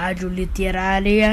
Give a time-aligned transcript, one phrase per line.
[0.00, 1.28] Rádio Literária.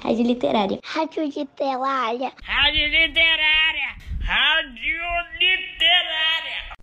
[0.00, 0.78] Rádio Literária.
[0.84, 2.32] Rádio Literária.
[2.44, 3.96] Rádio Literária.
[4.20, 5.02] Rádio
[5.40, 6.76] Literária.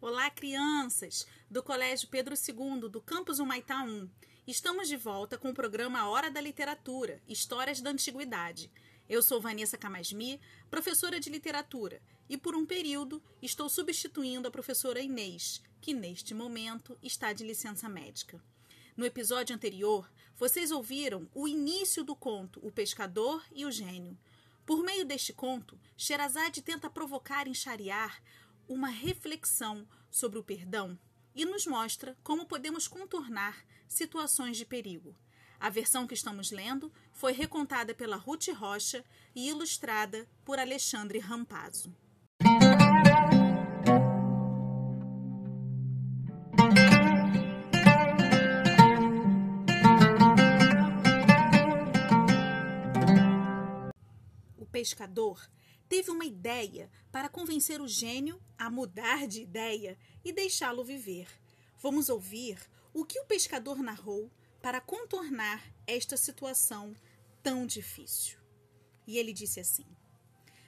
[0.00, 4.10] Olá, crianças do Colégio Pedro II, do Campus Humaitá 1.
[4.44, 8.68] Estamos de volta com o programa Hora da Literatura, Histórias da Antiguidade.
[9.08, 10.38] Eu sou Vanessa Camasmi,
[10.70, 16.98] professora de literatura, e por um período estou substituindo a professora Inês, que neste momento
[17.02, 18.38] está de licença médica.
[18.94, 24.18] No episódio anterior, vocês ouviram o início do conto O Pescador e o Gênio.
[24.66, 28.22] Por meio deste conto, Sherazade tenta provocar em Shariar
[28.68, 30.98] uma reflexão sobre o perdão
[31.34, 35.16] e nos mostra como podemos contornar situações de perigo.
[35.60, 39.04] A versão que estamos lendo foi recontada pela Ruth Rocha
[39.34, 41.92] e ilustrada por Alexandre Rampazzo.
[54.56, 55.50] O pescador
[55.88, 61.26] teve uma ideia para convencer o gênio a mudar de ideia e deixá-lo viver.
[61.78, 62.58] Vamos ouvir
[62.94, 64.30] o que o pescador narrou
[64.68, 66.94] para contornar esta situação
[67.42, 68.38] tão difícil.
[69.06, 69.86] E ele disse assim: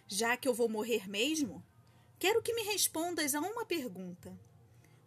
[0.07, 1.63] Já que eu vou morrer mesmo,
[2.19, 4.35] quero que me respondas a uma pergunta.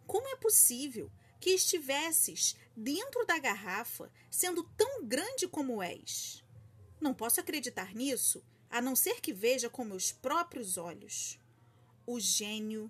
[0.06, 6.44] Como é possível que estivesses dentro da garrafa sendo tão grande como és?
[7.00, 11.36] Não posso acreditar nisso a não ser que veja com meus próprios olhos.
[12.06, 12.88] O gênio,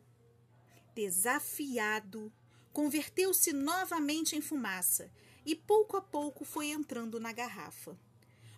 [0.94, 2.30] desafiado,
[2.74, 5.10] converteu-se novamente em fumaça
[5.44, 7.96] e pouco a pouco foi entrando na garrafa.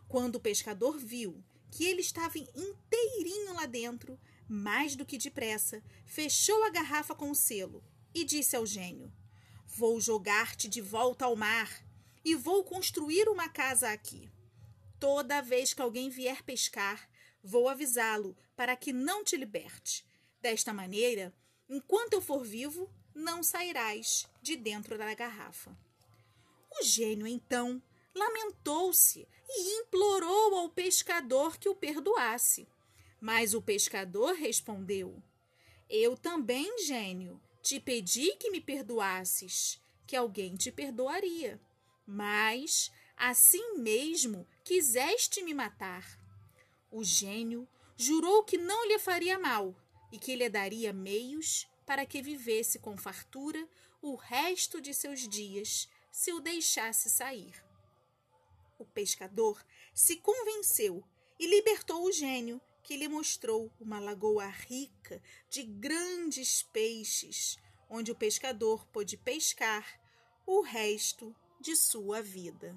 [0.08, 6.64] Quando o pescador viu que ele estava inteirinho lá dentro, mais do que depressa, fechou
[6.64, 7.82] a garrafa com o selo
[8.14, 9.12] e disse ao gênio:
[9.66, 11.84] Vou jogar-te de volta ao mar
[12.24, 14.30] e vou construir uma casa aqui.
[14.98, 17.08] Toda vez que alguém vier pescar,
[17.42, 20.04] vou avisá-lo para que não te liberte.
[20.40, 21.34] Desta maneira,
[21.68, 25.76] enquanto eu for vivo, não sairás de dentro da garrafa.
[26.80, 27.82] O gênio, então,
[28.14, 32.68] lamentou-se e implorou ao pescador que o perdoasse.
[33.20, 35.22] Mas o pescador respondeu:
[35.88, 41.60] Eu também, gênio, te pedi que me perdoasses, que alguém te perdoaria.
[42.06, 46.18] Mas, assim mesmo, quiseste me matar.
[46.90, 47.66] O gênio
[47.96, 49.74] jurou que não lhe faria mal
[50.12, 53.66] e que lhe daria meios para que vivesse com fartura
[54.02, 57.62] o resto de seus dias, se o deixasse sair.
[58.78, 59.62] O pescador
[59.92, 61.04] se convenceu
[61.38, 67.58] e libertou o gênio, que lhe mostrou uma lagoa rica de grandes peixes,
[67.90, 70.00] onde o pescador pôde pescar
[70.46, 72.74] o resto de sua vida.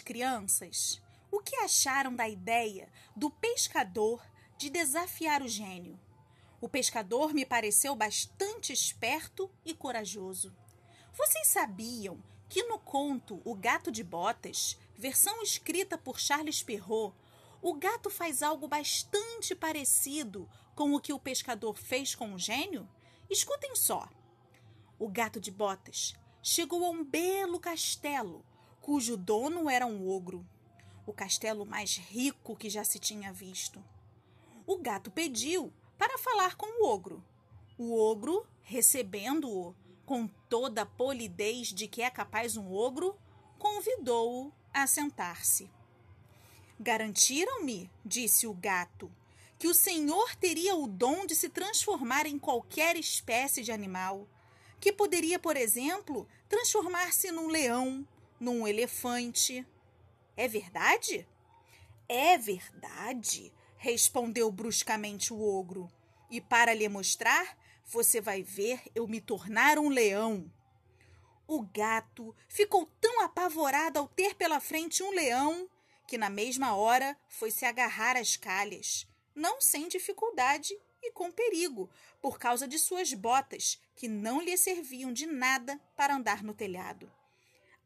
[0.00, 4.24] Crianças, o que acharam da ideia do pescador
[4.56, 5.98] de desafiar o gênio?
[6.60, 10.54] O pescador me pareceu bastante esperto e corajoso.
[11.12, 17.14] Vocês sabiam que no conto O Gato de Botas, versão escrita por Charles Perrault,
[17.60, 22.86] o gato faz algo bastante parecido com o que o pescador fez com o gênio?
[23.30, 24.06] Escutem só.
[24.98, 28.44] O gato de botas chegou a um belo castelo,
[28.84, 30.46] cujo dono era um ogro,
[31.06, 33.82] o castelo mais rico que já se tinha visto.
[34.66, 37.24] O gato pediu para falar com o ogro.
[37.78, 39.74] O ogro, recebendo-o
[40.04, 43.18] com toda a polidez de que é capaz um ogro,
[43.58, 45.70] convidou-o a sentar-se.
[46.78, 49.10] Garantiram-me, disse o gato,
[49.58, 54.28] que o senhor teria o dom de se transformar em qualquer espécie de animal,
[54.78, 58.06] que poderia, por exemplo, transformar-se num leão,
[58.38, 59.66] num elefante.
[60.36, 61.26] É verdade?
[62.08, 65.90] É verdade, respondeu bruscamente o ogro.
[66.30, 70.50] E para lhe mostrar, você vai ver eu me tornar um leão.
[71.46, 75.68] O gato ficou tão apavorado ao ter pela frente um leão
[76.06, 81.90] que, na mesma hora, foi se agarrar às calhas, não sem dificuldade e com perigo,
[82.20, 87.10] por causa de suas botas, que não lhe serviam de nada para andar no telhado.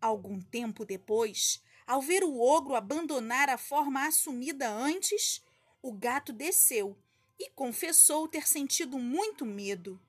[0.00, 5.42] Algum tempo depois, ao ver o ogro abandonar a forma assumida antes,
[5.82, 6.96] o gato desceu
[7.38, 10.00] e confessou ter sentido muito medo.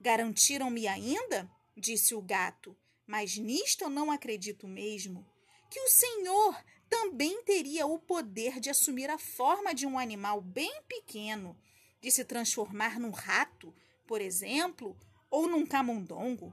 [0.00, 5.26] Garantiram-me ainda, disse o gato, mas nisto eu não acredito mesmo,
[5.70, 10.82] que o senhor também teria o poder de assumir a forma de um animal bem
[10.88, 11.56] pequeno,
[12.00, 13.74] de se transformar num rato,
[14.06, 14.96] por exemplo,
[15.30, 16.52] ou num camundongo.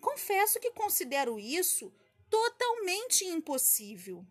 [0.00, 1.92] Confesso que considero isso
[2.36, 4.26] totalmente impossível.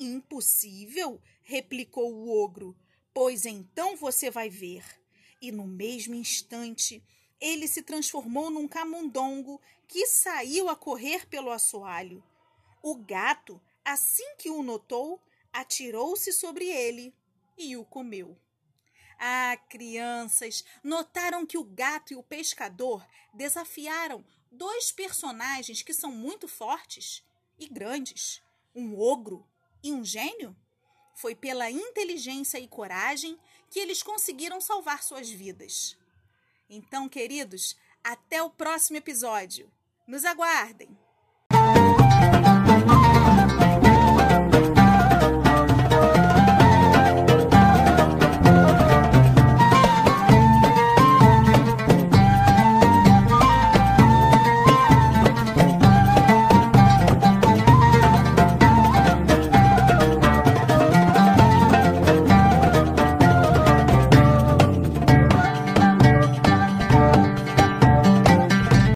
[0.00, 1.20] Impossível?
[1.42, 2.74] replicou o ogro.
[3.12, 4.82] Pois então você vai ver.
[5.40, 7.04] E no mesmo instante,
[7.38, 12.24] ele se transformou num camundongo que saiu a correr pelo assoalho.
[12.82, 15.20] O gato, assim que o notou,
[15.52, 17.14] atirou-se sobre ele
[17.58, 18.34] e o comeu.
[19.18, 26.46] Ah, crianças, notaram que o gato e o pescador desafiaram dois personagens que são muito
[26.46, 27.24] fortes
[27.58, 28.42] e grandes,
[28.74, 29.46] um ogro
[29.82, 30.56] e um gênio?
[31.16, 33.38] Foi pela inteligência e coragem
[33.70, 35.96] que eles conseguiram salvar suas vidas.
[36.68, 39.70] Então, queridos, até o próximo episódio.
[40.06, 41.03] Nos aguardem!